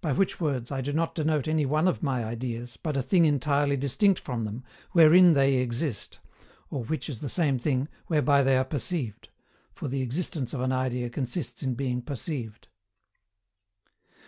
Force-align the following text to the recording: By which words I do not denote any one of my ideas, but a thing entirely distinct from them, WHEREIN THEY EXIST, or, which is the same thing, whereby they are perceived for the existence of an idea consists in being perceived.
By 0.00 0.10
which 0.12 0.40
words 0.40 0.72
I 0.72 0.80
do 0.80 0.92
not 0.92 1.14
denote 1.14 1.46
any 1.46 1.64
one 1.64 1.86
of 1.86 2.02
my 2.02 2.24
ideas, 2.24 2.76
but 2.76 2.96
a 2.96 3.02
thing 3.02 3.24
entirely 3.24 3.76
distinct 3.76 4.18
from 4.18 4.44
them, 4.44 4.64
WHEREIN 4.94 5.34
THEY 5.34 5.58
EXIST, 5.58 6.18
or, 6.70 6.82
which 6.82 7.08
is 7.08 7.20
the 7.20 7.28
same 7.28 7.56
thing, 7.60 7.86
whereby 8.08 8.42
they 8.42 8.56
are 8.56 8.64
perceived 8.64 9.28
for 9.72 9.86
the 9.86 10.02
existence 10.02 10.52
of 10.52 10.60
an 10.60 10.72
idea 10.72 11.08
consists 11.08 11.62
in 11.62 11.74
being 11.74 12.02
perceived. 12.02 12.66